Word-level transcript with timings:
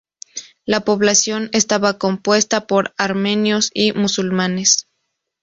La 0.65 0.79
población 0.79 1.49
estaba 1.53 1.99
compuesta 1.99 2.65
por 2.65 2.91
armenios 2.97 3.69
y 3.71 3.93
musulmanes. 3.93 4.87